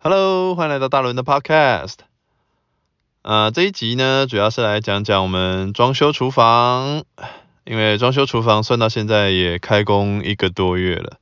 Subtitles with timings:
[0.00, 1.96] Hello，欢迎来到大伦的 Podcast。
[3.22, 7.02] 呃，这一集呢，主要是来讲讲我们装修厨房，
[7.64, 11.18] 因为装修厨房算到现在也开工一个多月了，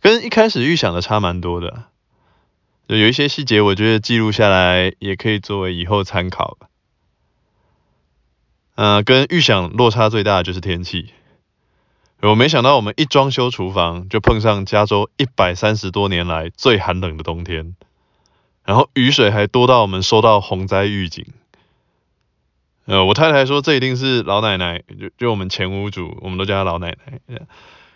[0.00, 1.86] 跟一开始预想的差蛮多的。
[2.86, 6.68] 有一些细节，我觉得记录下来也可以作为以后参考吧。
[8.76, 11.12] 呃，跟预想落差最大的就是天气。
[12.22, 17.74] 我没想到我们一装修厨房，就碰上加州一百三十多年来最寒冷的冬天，
[18.68, 21.24] 然后雨水还多到我们收到洪灾预警。
[22.84, 27.40] 呃，我太太说这一定是老奶奶，就就我们前屋主，我们都叫她老奶奶，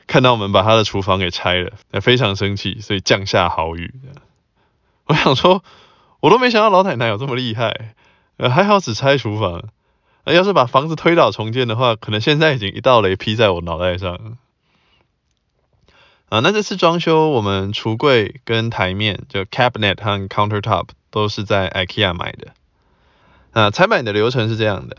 [0.07, 3.93] 看到我们把她的厨房给拆了，非常生气，所以降下豪雨。
[5.05, 5.63] 我想说，
[6.21, 7.95] 我都没想到老奶奶有这么厉害，
[8.39, 9.65] 呃，还好只拆厨房。
[10.25, 14.39] 那要是把房子推倒重建的话，可能现在已经一道雷劈在我脑袋上。
[16.33, 22.55] 啊，那这次装修，我们橱柜跟台面，就 cabinet 和 countertop 都是在 IKEA 买的。
[23.51, 24.97] 啊，采买的流程是这样的：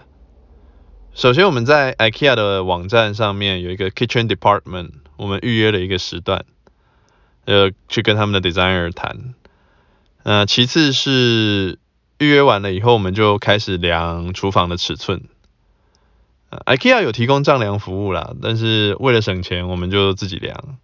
[1.15, 6.45] 首先我们在 IKEA 的网站上面有一个 kitchen department，我们预约了一个时段，
[7.45, 9.33] 呃，去跟他们的 designer 谈。
[10.21, 11.79] 呃，其次是。
[12.19, 15.23] 预约完了以后，我们就开始量厨房的尺寸。
[16.51, 20.77] IKEA 有提供丈量服务啦，但是为了省钱，我们就自己量。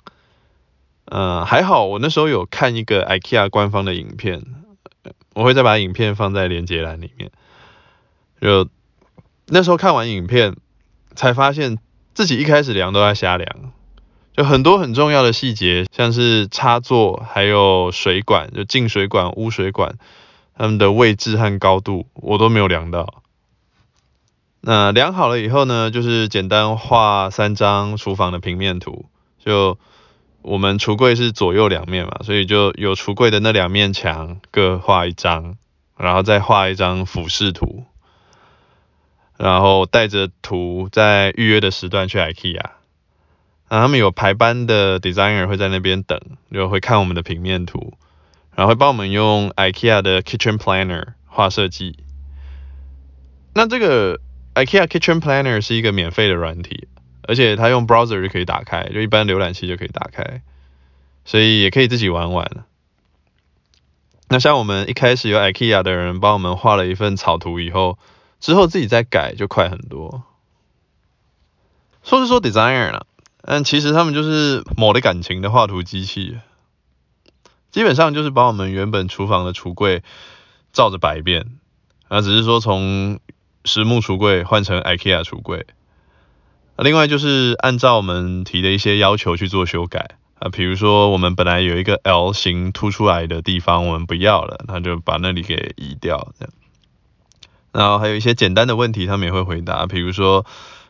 [1.09, 4.43] 呃，还好我那时候有看一个 IKEA 官方的影片，
[5.33, 7.31] 我会再把影片放在连接栏里面。
[8.39, 8.69] 就
[9.47, 10.55] 那时候看完影片，
[11.16, 11.79] 才发现
[12.13, 13.71] 自己一开始量都在瞎量，
[14.38, 19.97] 就很多很重要的细节，像是插座，还有水管，就进水管、污水管。
[20.55, 23.23] 它们的位置和高度我都没有量到。
[24.61, 29.05] 那量好了以后呢，就是简单画三张厨房的平面图。
[29.44, 29.79] 就
[30.41, 35.57] 我们橱柜是左右两面嘛，所以就有橱柜的那两面墙各画一张，
[35.97, 37.85] 然后再画一张俯视图，
[39.37, 42.61] 然后带着图在预约的时段去 IKEA。
[43.69, 46.19] 那他们有排班的 designer 会在那边等，
[46.51, 47.94] 就会看我们的平面图。
[48.55, 51.99] 然后会帮我们用 IKEA 的 Kitchen Planner 画设计。
[53.53, 54.19] 那这个
[54.55, 56.89] IKEA Kitchen Planner 是一个免费的软体，
[57.24, 60.41] 而且它用 browser 就可以打开，就一般浏览器就可以打开，
[61.25, 62.66] 所以也可以自己玩玩。
[64.30, 67.97] 那像我们一开始有 IKEA 的人帮我们画了一份草图以后，
[68.40, 70.24] 之后自己再改就快很多。
[72.03, 73.06] 说是说 designer 啦，
[73.41, 76.38] 但其实他们就是抹了感情的画图机器。
[77.72, 80.03] 基本上就是把我们原本厨房的橱柜
[80.74, 81.46] 照着摆一遍，
[82.08, 83.19] 啊，只是说从
[83.66, 85.68] 实木橱柜换成 IKEA 橱柜。
[86.81, 96.53] 另外就是按照我们提的一些要求去做修改，啊，比如说我们本来有一个 L 型凸出来的地方，我们不要了，他就把那里给移掉，这样。
[97.72, 100.45] 然后还有一些简单的问题，他们也会回答，比如说，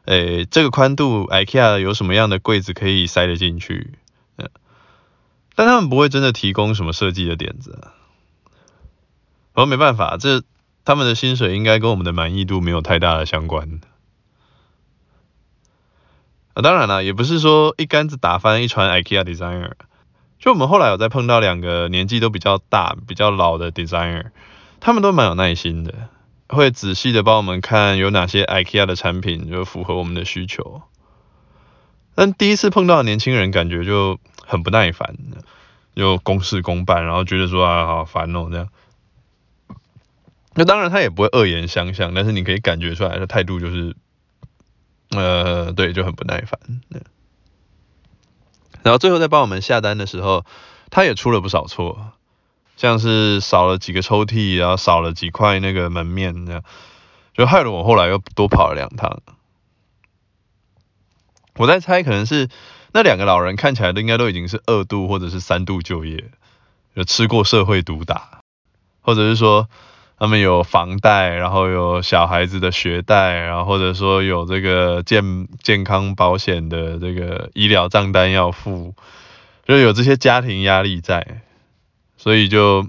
[0.05, 3.94] 诶，这个宽度 IKEA 有什么样的柜子可以塞得进去？
[4.38, 4.50] 嗯
[5.56, 7.81] 但他们不会真的提供什么设计的点子，
[9.53, 10.41] 我没办法，这
[10.85, 13.81] 他们的薪水应该跟我们的满意度没有太大的相关。
[16.53, 19.71] 啊，当然了，也不是说一竿子打翻一船 IKEA designer，
[20.39, 24.31] 就我们后来有再碰到两个年纪都比较大、比较老的 designer，
[24.79, 25.93] 他们都蛮有耐心的，
[26.47, 30.81] 会仔细的帮我们看有哪些 IKEA 的产品就符合我们的需求。
[32.15, 34.19] 但第一次碰到年轻人，感觉就。
[34.51, 35.15] 很不耐烦，
[35.95, 38.67] 就公事公办，然后觉得说啊好烦哦这样。
[40.55, 43.95] 那当然他也不会恶言相向，但是你可以感觉出来他态度就是，
[45.09, 46.59] 呃，对，就很不耐烦。
[48.83, 50.45] 然后最后在帮我们下单的时候，
[50.89, 52.11] 他也出了不少错，
[52.75, 56.63] 像是少了几个抽屉，然后少了几块那个门面这样，
[57.33, 59.21] 就害得我后来又多跑了两趟。
[61.55, 62.49] 我在猜，可能是。
[62.91, 66.31] 那两个老人看起来都应该都已经是二度或者是三度就业，
[66.95, 68.41] 有吃过社会毒打，
[69.01, 69.69] 或者是说
[70.19, 78.94] 他们有房贷，然后有小孩子的学贷，然后或者说有这个健健康保险的这个医疗账单要付，
[79.66, 81.42] 就有这些家庭压力在，
[82.18, 82.86] 所以就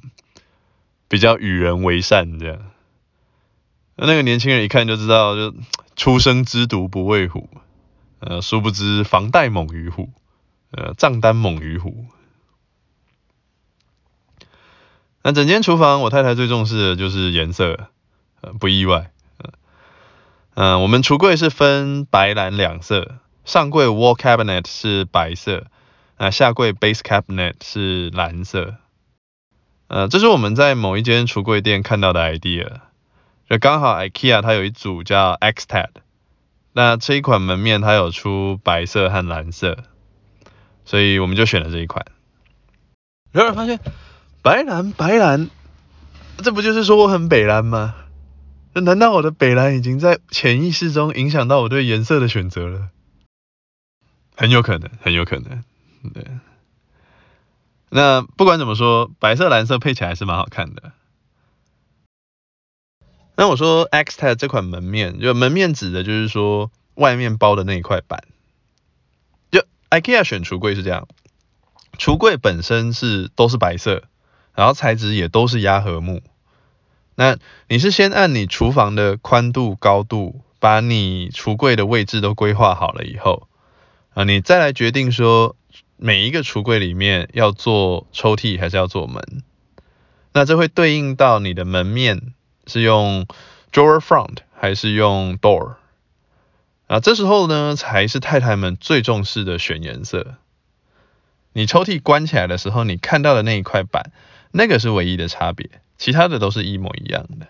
[1.06, 2.58] 比较与人为善这样。
[3.94, 5.54] 那那个年轻人一看就知道，就
[5.94, 7.48] 初生之犊不畏虎。
[8.18, 10.10] 呃，殊不知房贷猛于虎，
[10.72, 12.06] 呃，账单猛于虎。
[15.22, 17.88] 那整间厨房，我太太最重视的就是颜色，
[18.40, 19.10] 呃，不意外。
[20.54, 25.66] 嗯、我们橱柜是分白蓝两色，上柜 wall cabinet 是白色，
[26.18, 28.74] 那下柜 base cabinet 是蓝色。
[29.88, 32.80] 呃，这是我们在某一间橱柜店看到的 idea，
[33.48, 35.88] 就刚好 IKEA 它有一组叫 X-TAD，
[36.72, 39.78] 那这一款门面它有出白色和蓝色，
[40.84, 42.04] 所以我们就选了这一款。
[43.32, 43.80] 然后发现
[44.42, 45.50] 白蓝白蓝，
[46.38, 47.94] 这不就是说我很北蓝吗？
[48.72, 52.88] 那难道我的北蓝已经在潜意识中影响到我对颜色的选择了？
[54.34, 55.62] 很有可能，很有可能，
[56.14, 56.24] 对。
[57.90, 60.92] 那不管怎么说，白色蓝色配起来还是蛮好看的。
[63.36, 68.24] 那我说 X-TAD 这款门面，就门面指的就是说外面包的那一块板。
[69.50, 71.08] 就 IKEA 选橱柜是这样，
[71.98, 74.04] 橱柜本身是都是白色，
[74.54, 76.22] 然后材质也都是压合木。
[77.14, 77.36] 那
[77.68, 83.48] 你是先按你厨房的宽度、高度，把你橱柜的位置都规划好了以后，
[84.14, 85.56] 啊，你再来决定说。
[86.02, 89.42] 每一个橱柜里面要做抽屉还是要做门？
[90.32, 92.32] 那这会对应到你的门面
[92.66, 93.26] 是用
[93.70, 95.74] drawer front 还是用 door？
[96.86, 100.36] 啊，这时候呢才是太太们最重视的选颜色。
[101.52, 104.10] 你抽屉关起来的时候，你看到的那一块板，
[104.52, 105.68] 那个是唯一的差别，
[105.98, 107.46] 其他的都是一模一样的。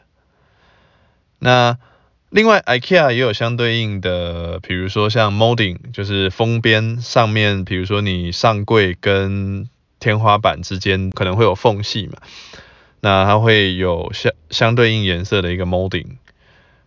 [1.39, 1.79] 那
[2.29, 9.69] 另外，IKEA 也有相对应的，比如说像 molding，就是封边上面，比如说你上柜跟
[9.99, 12.19] 天花板之间可能会有缝隙嘛，
[13.01, 16.19] 那它会有相相对应颜色的一个 molding。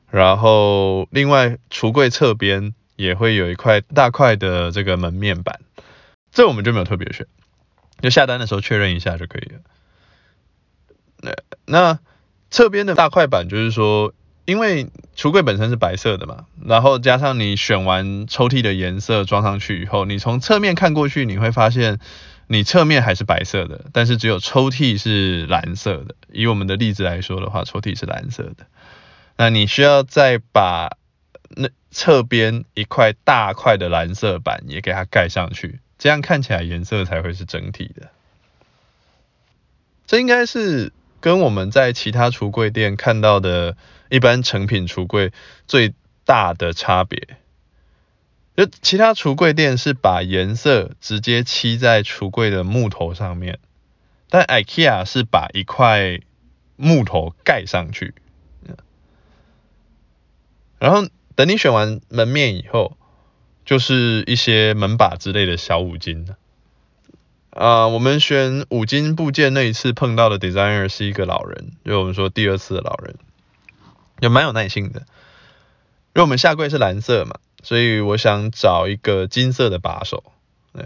[0.10, 5.60] 然后另外橱柜侧边也会有一块大块的这个门面板，
[6.32, 7.26] 这我们就没有特别选，
[8.00, 9.60] 就下单的时候确认一下就可以了。
[11.66, 12.00] 那
[12.52, 14.14] 侧边的大块板就是说。
[14.46, 21.98] 因为橱柜本身是白色的嘛，然后加上你选完抽屉的颜色装上去以后，你从侧面看过去，你会发现
[22.48, 26.16] 你侧面还是白色的，但是只有抽屉是蓝色的。
[26.30, 28.66] 以我们的例子来说的话，抽屉是蓝色的，
[29.38, 30.98] 那你需要再把
[31.48, 38.10] 那侧边一块大块的蓝色板也给它盖上去，这样看起来颜色才会是整体的。
[40.06, 40.92] 这应该是
[41.24, 43.78] 跟我们在其他橱柜店看到的。
[44.10, 45.34] 一般成品橱柜
[45.66, 47.40] 最大的差别，
[48.56, 53.58] 就其他橱柜店是把颜色直接漆在橱柜的木头上面，
[54.30, 56.20] 但 IKEA 是把一块
[56.76, 58.14] 木头盖上去。
[60.78, 62.96] 然后等你选完门面以后，
[63.66, 66.28] 就是一些门把之类的小五金。
[67.56, 73.16] 啊、我们选五金部件那一次碰到的 designer 是一个老人，就我们说第二次的老人。
[74.20, 75.06] 也蛮有耐心的，因
[76.14, 80.24] 为我们下柜是蓝色嘛，所以我想找一个金色的把手，
[80.74, 80.82] 嗯，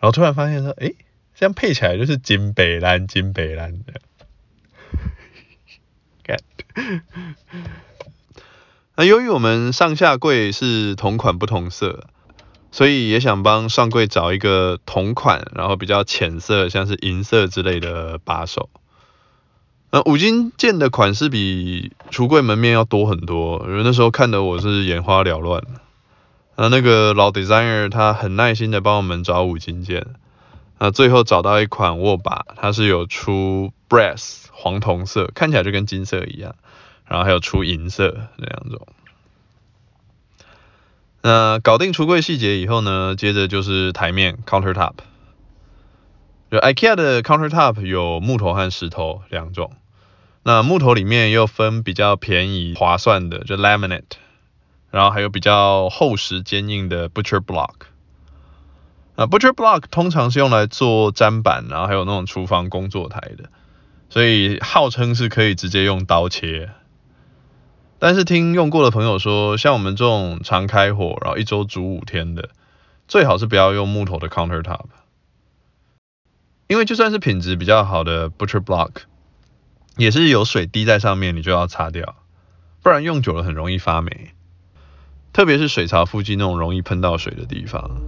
[0.00, 0.96] 然后突然发现说，诶，
[1.36, 4.00] 这样配起来就是金北蓝，金北蓝的。
[8.96, 12.08] 那由于我们上下柜是同款不同色，
[12.74, 18.68] 所以也想帮上柜找一个同款，然后比较浅色，像是银色之类的把手。
[19.92, 25.62] 那五金件的款式比橱柜门面要多很多，因为那时候看的我是眼花缭乱。
[26.56, 30.04] 那那个老 designer 他很耐心的帮我们找五金件，
[30.80, 36.56] 那最后找到一款握把，它是有出 brass 黄铜色，看起来就跟金色一样，
[37.06, 38.84] 然后还有出银色那两种。
[41.26, 44.92] 那搞定橱柜细节以后呢，接着就是台面 countertop。
[46.50, 49.72] 就 IKEA 的 countertop 有木头和石头两种。
[50.42, 54.02] 那木头里面又分比较便宜划算的，就 laminate，
[54.90, 57.72] 然后还有比较厚实坚硬的 butcher block。
[59.16, 63.48] 那 butcher block 通常是用来做砧板，然后还有那种厨房工作台的，
[64.10, 66.68] 所以号称是可以直接用刀切。
[67.98, 72.50] 但是听用过的朋友说，像我们这种常开火，然后一周煮五天的，
[73.08, 74.86] 最好是不要用木头的 countertop，
[76.66, 79.02] 因为就算是品质比较好的 butcher block。
[79.96, 82.16] 也是有水滴在上面，你就要擦掉，
[82.82, 84.34] 不然用久了很容易发霉，
[85.32, 88.00] 特别是水槽附近那种容易喷到水的地方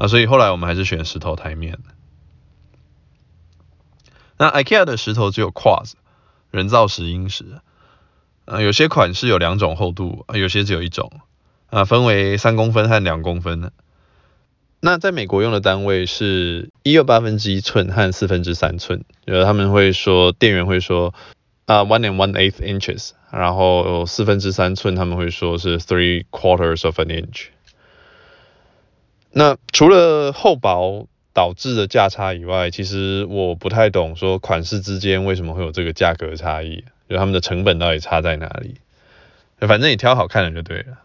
[0.00, 1.78] 啊，所以后来我们还是选石头台面。
[4.36, 5.92] 那 IKEA 的石头只有 quartz
[6.50, 7.60] 人造石英石，
[8.44, 11.10] 啊，有些款式有两种厚度，有些只有一种，
[11.70, 13.72] 啊，分为三公分和两公分的。
[14.80, 21.14] 那在美国用的单位是一二八分之一寸和四分之三寸，就是他们会说，店员会说
[21.64, 27.46] 啊、one and one eighth inches，然后四分之三寸他们会说是 three quarters of an inch。
[29.32, 38.76] 那除了厚薄导致的价差以外，其实我不太懂说款式之间为什么会有这个价格差异，就他们的成本到底差在哪里？
[39.60, 40.98] 反正你挑好看的就对了。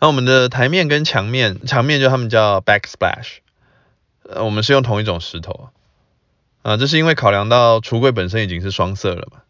[0.00, 3.38] 那我们的台面跟墙面，墙面就他们叫 backsplash，
[4.22, 5.70] 呃，我们是用同一种石头，
[6.62, 9.42] 啊，这是因为考量到橱柜本身已经是双色了嘛。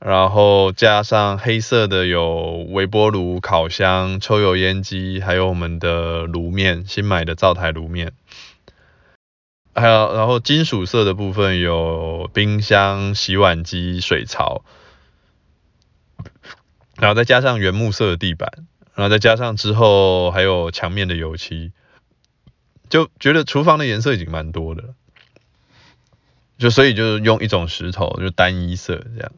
[0.00, 8.12] 然后加上黑色的有微波炉、烤箱、抽油烟机，还有我们的炉面，新买的灶台炉面。
[9.74, 14.64] 还有然后金属色的部分有冰箱、洗碗机、水槽。
[16.96, 18.50] 然后再加上原木色的地板，
[18.94, 21.72] 然后再加上之后还有墙面的油漆，
[22.88, 24.94] 就觉得厨房的颜色已经蛮多的了。
[26.56, 29.32] 就所以就用一种石头，就单一色这样。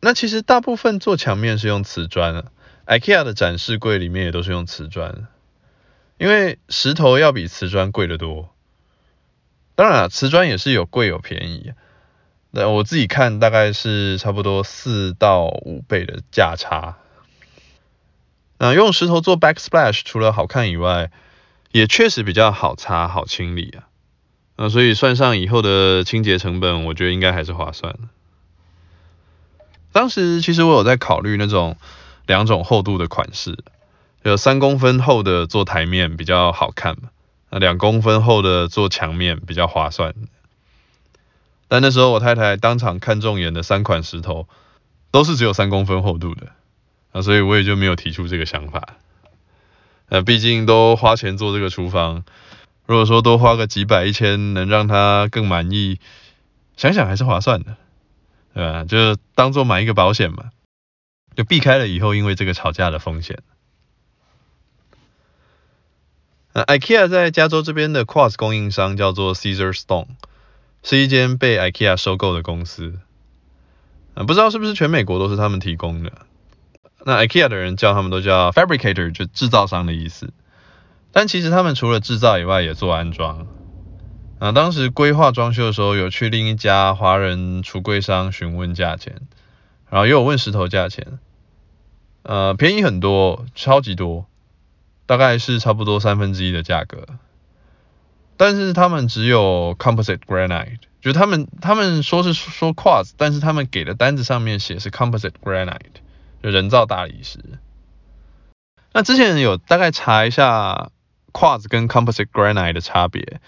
[0.00, 2.52] 那其实大部分做墙面是用瓷砖的
[2.86, 5.26] ，IKEA 的展示柜里面也都是用瓷砖，
[6.18, 8.54] 因为石头要比瓷砖贵得多。
[9.76, 11.72] 当然了，瓷砖也是有贵有便宜，
[12.50, 16.96] 那我自己看大概是差不多四到五倍的价差。
[18.58, 21.10] 那用石头做 backsplash 除了好看以外，
[21.72, 23.86] 也确实比较好擦好清理啊。
[24.56, 28.00] 那所以算上以后的清洁成本，我觉得应该还是划算的。
[29.92, 31.76] 当时其实我有在考虑那种
[32.26, 33.58] 两种厚度的款式，
[34.22, 37.10] 有三公分厚的做台面比较好看嘛，
[37.50, 40.14] 那两公分厚的做墙面比较划算。
[41.68, 44.48] 但那时候我太太当场看中眼的三款石头
[45.10, 46.52] 都是只有三公分厚度的，
[47.12, 48.96] 啊，所以我也就没有提出这个想法。
[50.08, 52.24] 呃，毕竟都花钱做这个厨房，
[52.86, 55.98] 如果说多花个几百一千能让她更满意，
[56.76, 57.76] 想想还是划算的。
[58.54, 58.84] 对吧？
[58.84, 60.50] 就当做买一个保险嘛，
[61.34, 63.40] 就避开了以后因为这个吵架的风险。
[66.56, 70.06] 那 IKEA 在加州这边的 Quartz 供应商叫做 Caesarstone，
[70.82, 72.94] 是一间被 IKEA 收购的公司。
[74.14, 76.12] 啊，不知道是不是全美国都是他们提供的。
[77.04, 80.32] 那 IKEA 的人叫他们都叫 Fabricator，就制造商的意思。
[81.12, 83.46] 但其实他们除了制造以外，也做安装。
[84.38, 89.20] 啊，当时规划装修的时候，有去另一家华人橱柜商询问价钱，
[89.90, 91.18] 然后又有问石头价钱，
[92.22, 94.24] 呃，便宜很多，超级多，
[95.06, 97.06] 大概是差不多三分之一的价格。
[98.36, 106.02] 但是他们只有 composite granite，就他们他们说是说 quartz，但是他们给的单子上面写是 composite granite，
[106.42, 107.38] 就人造大理石。
[108.92, 110.90] 那之前有大概查一下
[111.32, 113.40] quartz 跟 composite granite 的差别。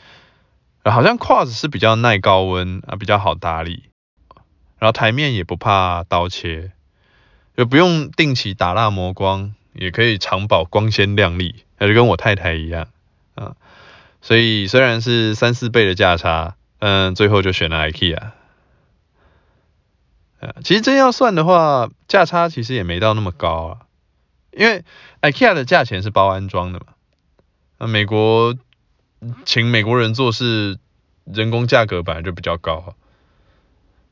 [0.84, 3.90] 好像 Quartz 是比较耐高温啊，比较好打理，
[4.78, 6.72] 然后台面也不怕刀切，
[7.54, 12.88] 就不用定期打蜡磨光，也可以长保光鲜亮丽，那就跟我太太一样
[13.34, 13.56] 啊。
[14.20, 18.18] 所以虽然是三四倍的价差，嗯，最后就选了 IKEA。
[20.40, 23.78] 啊，其实真要算的话，价差其实也没到那么高啊，
[24.52, 24.84] 因为
[25.22, 26.86] IKEA 的价钱是包安装的嘛，
[27.78, 28.54] 啊，美国。
[29.44, 30.78] 请美国人做事，
[31.24, 32.94] 人工价格本来就比较高，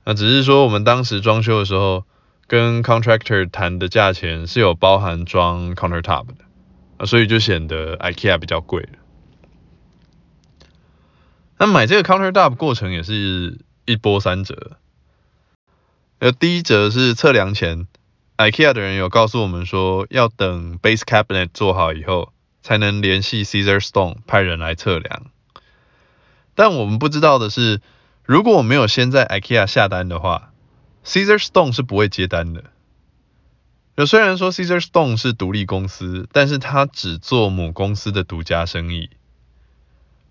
[0.02, 2.04] 那只是说我们当时装修的时候，
[2.46, 6.34] 跟 contractor 谈的价钱是有包含装 countertop 的，
[6.98, 8.88] 啊，所以就显得 IKEA 比较贵。
[11.58, 14.76] 那买这个 countertop 过程也是一波三折，
[16.18, 17.86] 呃，第一折是测量前
[18.36, 22.32] ，IKEA 的人有告诉我们说，要等 base cabinet 做好以后。
[22.62, 25.26] 才能联系 Caesarstone 派人来测量，
[26.56, 27.80] 但我们不知道的是，
[28.24, 30.50] 如果我没有先在 IKEA 下单的话
[31.06, 32.64] ，Caesarstone 是不会接单的。
[33.96, 39.08] 就虽然说 Caesarstone 是独立公司，但是他只做母公司的独家生意。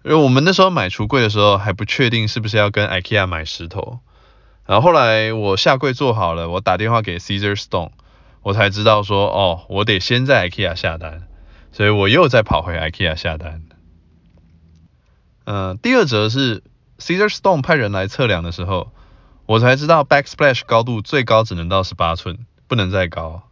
[0.04, 4.02] 因为我们那时候买橱柜的时候还不确定是不是要跟 IKEA 买石头，
[4.68, 7.90] 然后后来我下柜做好了，我打电话给 Caesarstone，
[8.44, 11.28] 我才知道说，哦，我得先在 IKEA 下单。
[11.72, 13.64] 所以我又再跑回 IKEA 下单。
[15.46, 16.64] 嗯、第二则是
[17.00, 18.94] Caesarstone 派人来测量的时候，
[19.46, 23.44] 我才知道 backsplash 高度最高只能到十八寸，不能再高。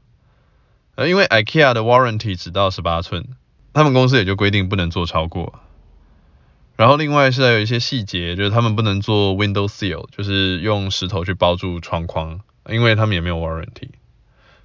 [0.95, 3.27] 呃，因为 IKEA 的 warranty 只到十八寸，
[3.73, 5.59] 他们公司也就规定不能做超过。
[6.75, 13.89] 然后另外是还有一些细节，就是他们不能做 window seal，就是用石头去包住窗框，因为他们也没有 warranty。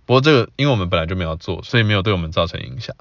[0.07, 2.97] 不过这个因为我们本来就没有做，所以没有对我们造成影响。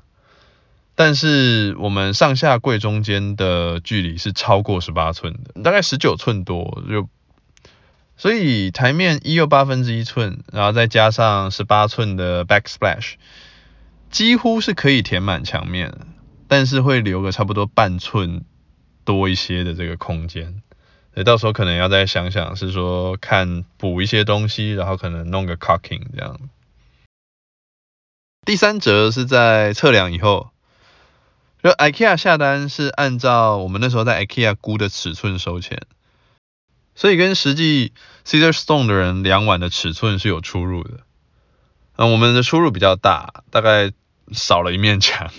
[0.96, 7.08] 但是我们上下柜中间的距离是超过十八寸的，大概十九寸多就，
[8.18, 13.14] 所以台面一又八分之一寸，然后再加上十八寸的 backsplash，
[14.10, 15.94] 几乎是可以填满墙面。
[16.50, 18.46] 但是会留个差不多半寸
[19.04, 20.62] 多一些的这个空间。
[21.14, 26.40] 所以到时候可能要再想想，是说看补一些东西，然后可能弄个 cocking 这样。
[28.46, 30.52] 第三折是在测量以后，
[31.62, 35.82] 就 IKEA 下单是按照我们那时候在 IKEA 估的尺寸收钱，
[36.98, 37.94] 所以跟实际
[38.26, 41.02] Caesarstone 的人量完的尺寸是有出入的。
[41.96, 43.92] 嗯，我们的出入比较大，大概
[44.32, 45.32] 少了一面墙，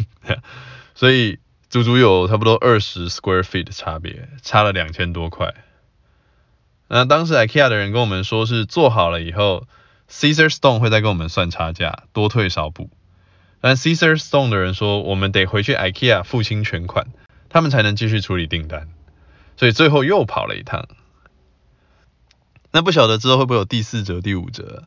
[0.95, 5.53] 所以足足有差不多二十 square feet 的差别，差了两千多块。
[6.87, 9.67] 那当时 IKEA 的人跟我们说是做好了以后
[10.09, 12.89] ，Caesarstone 会再跟我们算差价，多退少补。
[13.61, 17.09] 但 Caesarstone 的人说，我们得回去 IKEA 付清全款，
[17.49, 18.89] 他们才能继续处理订单，
[19.57, 20.87] 所以最后又跑了一趟。
[22.71, 24.85] 那不晓得之后会不会有第四折、第五折？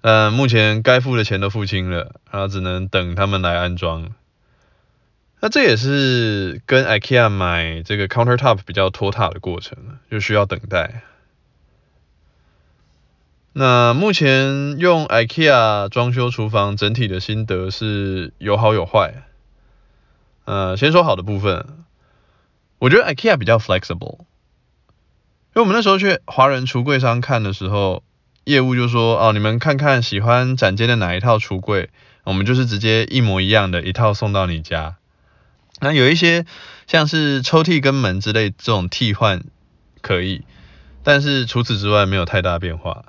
[0.00, 4.12] 呃，目前该付的钱都付清了，然后只能等他们来安装。
[5.40, 11.02] 那这也是跟 IKEA 买这个 countertop 比较拖沓的过程，就需要等待。
[13.52, 19.24] 那目前用 IKEA 装修厨房整体的心得是有好有坏。
[20.44, 21.66] 呃，先说好的部分，
[22.78, 24.20] 我觉得 IKEA 比较 flexible。
[25.54, 28.02] 因为我们那时候去华人橱柜商看的时候，
[28.42, 31.90] 业务就说：“哦，你们看看喜欢展间的哪一套橱柜，
[32.24, 34.96] 我们就是直接一模一样的一套送到你家。”
[35.80, 36.44] 那有一些
[36.88, 39.44] 像是抽屉跟门之类这种替换
[40.00, 40.42] 可以，
[41.04, 43.04] 但是除此之外没有太大变化。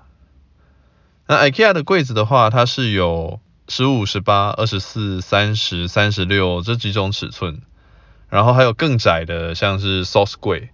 [1.27, 7.61] 那 IKEA 的柜子的话，它是有十五、十八、二十四、三十、三十六这几种尺寸，
[8.29, 10.69] 然后还有更窄的，像是 sauce 柜，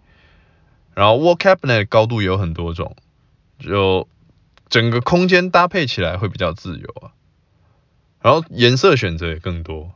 [0.93, 2.95] 然后 wall cabinet 高度有很多种，
[3.59, 4.07] 就
[4.69, 7.11] 整个空间搭配起来会比较自由啊，
[8.21, 9.91] 然后颜色选择也更多。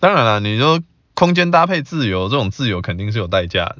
[0.00, 0.80] 当然了，你说
[1.14, 3.78] 空间搭配自由，这种自由肯定是有代价的。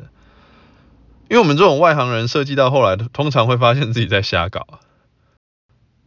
[1.30, 4.80] 因为我们这种外行人设计到后来，通常会发现自己在瞎搞，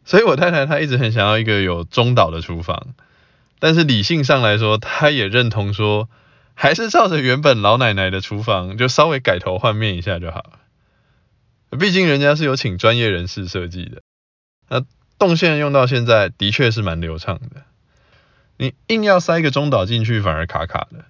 [0.03, 2.95] 所以我太太她一直很想要一个有中岛的厨房，
[3.59, 6.09] 但是理性上来说，她也认同说，
[6.61, 10.59] 还是照着原本老奶奶的厨房，就稍微改头换面一下就好了。
[11.79, 14.03] 毕竟人家是有请专业人士设计的，
[14.69, 14.85] 那
[15.17, 17.63] 动线用到现在的确是蛮流畅的，
[18.57, 21.05] 你硬要塞一个中岛进去，反而卡卡的。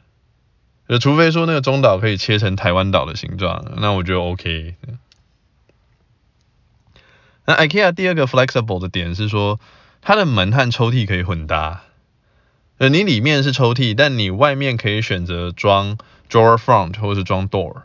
[0.88, 4.76] 就除非说那个中岛可以切成台湾岛的形状，那我觉得 OK。
[7.44, 9.60] 那 IKEA 第二个 flexible 的点是说，
[10.02, 11.84] 它的门和抽屉可以混搭。
[12.82, 17.84] 呃，你里面是抽屉，但你外面可以选择装 drawer front 或是装 door。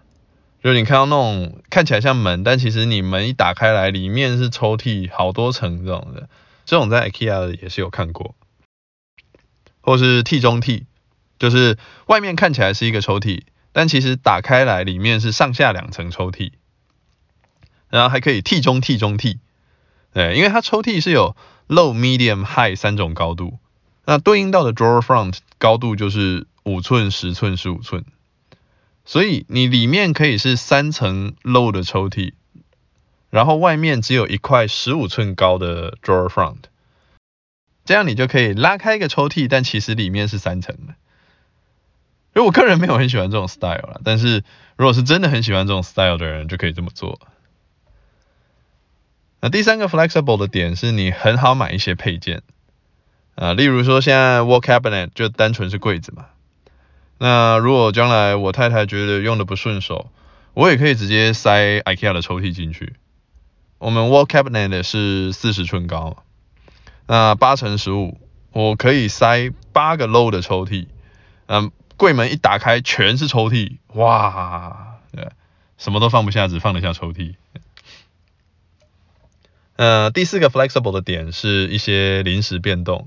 [0.64, 6.30] 就是你看到那种看起来像门，但其实你门一打开来，里面是抽屉，好多层这种的。
[6.64, 8.35] 这种在 IKEA 也是有看过，
[9.82, 10.87] 或是 T 中 T，。
[11.38, 16.52] 就是外面看起来是一个抽屉，但其实打开来里面是上下两层抽屉，
[17.90, 19.40] 然后还可以 T 中 T 中 T，，
[20.14, 21.37] 对，因为它抽屉是有
[21.68, 23.59] low、medium、high 三种高度，
[24.07, 28.05] 那对应到的 drawer front 高度就是五寸、十寸、十五寸，
[29.05, 32.33] 所以你里面可以是三层 low 的抽屉，
[33.31, 36.59] 然后外面只有一块十五寸高的 drawer front，
[37.85, 40.95] 这样你就可以拉开一个抽屉，但其实里面是三层的。
[42.35, 44.45] 因为我个人没有很喜欢这种 style 啦，但是
[44.77, 47.19] 如果是真的很喜欢这种 style 的人，就可以这么做。
[49.40, 52.42] 那第三个 flexible 的点是你很好买一些配件
[53.37, 56.27] 啊，例如说现在 wall cabinet 就单纯是柜子嘛。
[57.18, 60.11] 那如果将来我太太觉得用的不顺手，
[60.53, 62.94] 我也可以直接塞 IKEA 的抽屉进去。
[63.79, 66.25] 我们 wall cabinet 是四十寸高，
[67.07, 68.18] 那八乘十五，
[68.51, 70.88] 我可以塞八个 low 的抽屉，
[71.46, 71.70] 嗯。
[71.99, 75.31] 柜门一打开，全是抽屉，哇，对，
[75.79, 77.37] 什么都放不下，只放得下抽屉。
[79.77, 83.07] 呃，第四个 flexible 的点是一些临时变动，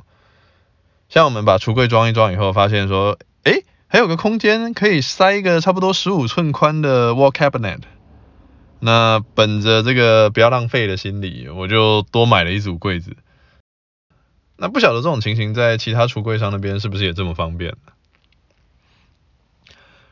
[1.09, 7.81] 像我们把橱柜装一装以后，发现说，诶，还有个空间可以塞一个差不多十五寸宽的 wall cabinet。
[8.79, 13.17] 那本着这个不要浪费的心理，我就多买了一组柜子。
[14.55, 17.75] 那不晓得这种情形在其他橱柜商那边是不是也这么方便？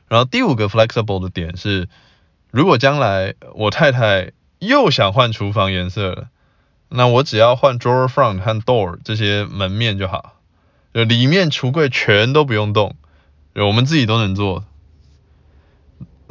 [0.08, 1.90] 然后第五个 flexible 的点是，
[2.50, 6.30] 如果将来我太太又想换厨房颜色了，
[6.90, 10.37] 那我只要换 drawer front 和 door 这些门面就好，
[10.98, 12.96] 就里面橱柜全都不用动，
[13.54, 14.66] 我们自己都能做。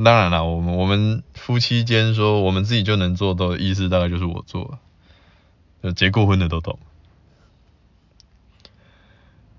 [0.02, 4.81] 当然了，我们我们夫妻间说我们自己就能做的意思大概就是我做，
[5.85, 6.81] 就结过婚的都懂。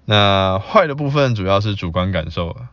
[0.03, 2.67] 那坏的部分主要是主观感受了。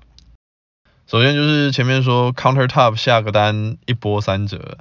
[1.07, 4.79] 首先就是前面说 Countertop 下个单一波三折，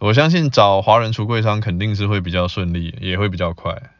[0.00, 3.90] 我相信找华人橱柜商肯定是会比较顺利，也会比较快。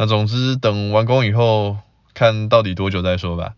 [0.00, 1.78] 那总之等完工以后，
[2.14, 3.54] 看到底多久再说吧。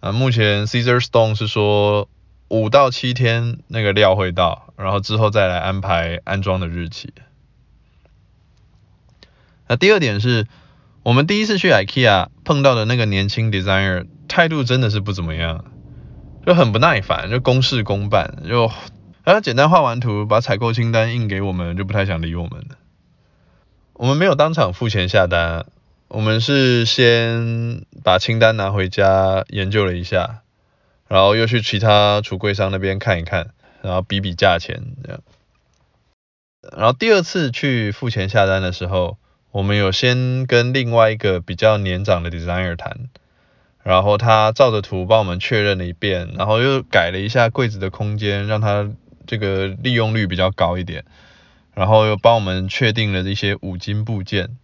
[0.00, 2.08] 啊，目前 Caesarstone 是说
[2.48, 7.14] 五到七天那个料会到，然后之后再来安排安装的日期。
[9.68, 10.48] 那第二点是。
[11.04, 15.64] 我们第一次去 IKEA 碰到的那个年轻 designer 态度真的是不怎么样，
[16.46, 18.70] 就很不耐烦，就公事公办，就
[19.24, 22.76] 他简单画完图，把采购清单印给我们，就不太想理我们了。
[24.02, 25.64] 我们没有当场付钱下单，
[26.08, 30.42] 我们是先把清单拿回家研究了一下，
[31.06, 35.20] 然后又去其他橱柜商那边看一看，然后比比价钱这样。
[36.76, 39.18] 然后第二次去付钱下单的时候。
[39.52, 43.10] 我们有先跟另外一个比较年长的 designer 谈，
[43.82, 48.90] 然后他照着图帮我们确认了一遍，然后又改了一下柜子的空间，让它
[49.26, 51.04] 这个利用率比较高一点，
[51.74, 54.56] 然后又帮我们确定了一些五金部件，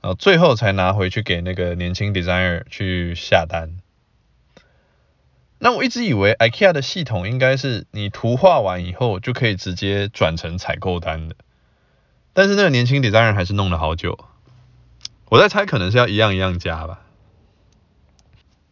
[0.00, 3.76] 然后最后才拿回去给那个年轻 designer 去下单。
[5.58, 11.36] 那我一直以为 IKEA 的系统应该是你图画完以后就可以直接转成采购单的。
[12.32, 14.18] 但是那个年轻 designer 还是弄了好久，
[15.28, 17.02] 我在猜可能是要一样一样加吧。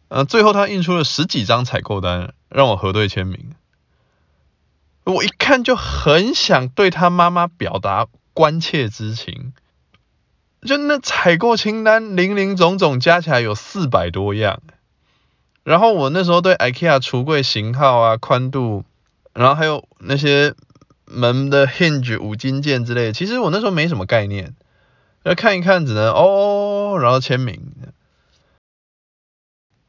[0.07, 3.48] 呃，最后他印出了十几张采购单，让我核对签名。
[5.13, 9.53] 我一看就很想对他妈妈表达关切之情，
[10.61, 14.61] 就那采购清单零零总总加起来有四百多样，
[15.63, 18.85] 然后我那时候对 IKEA 橱柜型号啊、宽度，
[19.33, 20.53] 然后还有那些。
[21.11, 24.53] 门的 hinge 五金件之类的，其实我那时候没什么概念，
[25.23, 27.73] 要看一看只能哦，然后签名。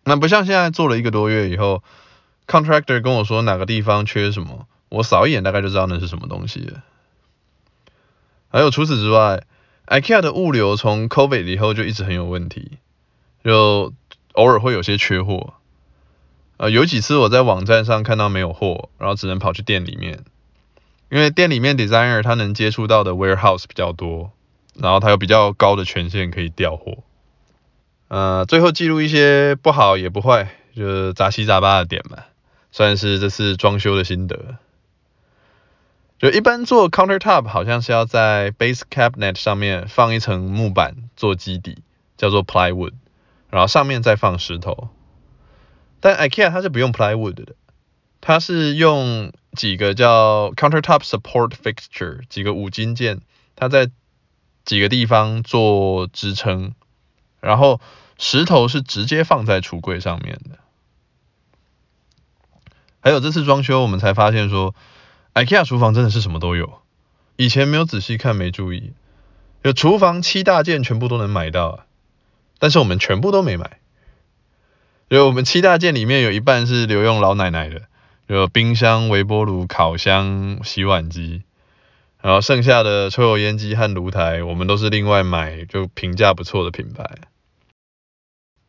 [0.02, 1.82] 那不像现在做了一个多月以后
[2.46, 6.82] ，contractor 跟我说哪个地方缺什么，我扫一眼大概就知道那是什么东西了。
[8.50, 9.44] 还有除此之外
[9.86, 12.72] ，IKEA 的物流从 COVID 以后就一直很有问题，
[13.42, 13.94] 就
[14.32, 15.54] 偶尔会有些缺货。
[16.56, 20.24] 呃，有几次我在网站上看到没有货，然后只能跑去店里面。
[21.08, 24.30] 因为店里面 designer 他能接触到的 warehouse 比较多，
[24.74, 26.98] 然后他有比较高的权限可以调货。
[28.08, 32.18] 呃，最后记录一些不好也不坏，就是杂七杂八的点嘛，
[32.72, 34.56] 算是这次装修的心得。
[36.20, 41.78] 就一般做 countertop 好像是要在 base cabinet 上面放一层木板做基底，
[42.18, 42.92] 叫做 plywood，
[43.48, 44.90] 然后上面再放石头。
[45.98, 47.54] 但 IKEA 它是不用 plywood 的。
[48.20, 53.22] 它是用几个叫 countertop support fixture 几个五金件，
[53.56, 53.90] 它在
[54.66, 56.74] 几个地方做支撑，
[57.40, 57.80] 然后
[58.18, 60.58] 石头是直接放在橱柜上面的。
[63.00, 64.74] 还有这次装修，我们才发现说
[65.34, 66.80] ，IKEA 厨房真的是什么都有，
[67.36, 68.92] 以前没有仔细看，没注意，
[69.62, 71.86] 有厨房七大件全部都能买到啊，
[72.58, 73.78] 但是我们全部都没买，
[75.08, 77.82] 因为我们七大件里面有一半是留用老奶奶的。
[78.26, 81.42] 有冰箱、微波炉、烤箱、洗碗机，
[82.22, 87.10] 然后剩下的抽油烟机和炉台，我们都是另外买，就评价不错的品牌。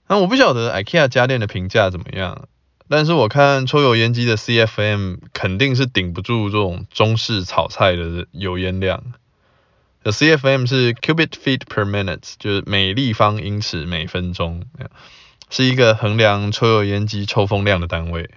[0.07, 2.47] 那我不晓得 IKEA 家电的评价怎么样，
[2.91, 9.13] 但是我看抽油烟机的 CFM 肯定是顶不住这种中式炒菜的油烟量。
[10.03, 14.65] CFM 是 cubic feet per minute，就是每立方英尺每分钟，
[15.49, 18.29] 是一个衡量抽油烟机抽风量的单位。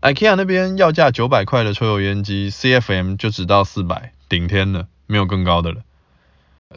[0.00, 5.82] IKEA 那边要价九百块的抽油烟机，CFM 就只到四百，顶天了，没有更高的了。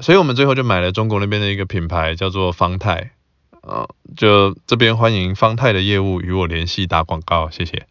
[0.02, 3.12] 所以我们最后就买了中国那边的一个品牌，叫做方太。
[3.66, 7.88] 啊，就这边欢迎方太的业务与我联系打广告，谢谢。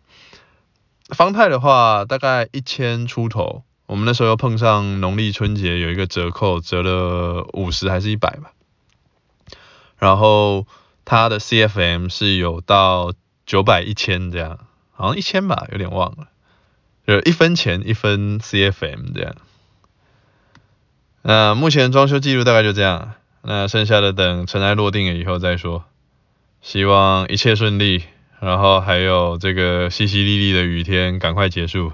[1.08, 8.52] 方太的话大概一千出头，我们那时候又碰上农历春节有一个折扣，折了五十还是一百吧。
[9.98, 10.66] 然后
[11.04, 13.12] 它的 CFM 是有到
[13.44, 14.60] 九百一千这样。
[14.96, 16.28] 好像一千吧，有点忘了，
[17.04, 19.34] 就一分钱一分 CFM 这样。
[21.22, 23.14] 那目前装修记录大概就这样，
[23.46, 25.85] 那剩下的等尘埃落定了以后再说。
[26.62, 28.04] 希望一切顺利，
[28.40, 31.92] 然后还有这个淅淅沥沥的雨天赶快结束。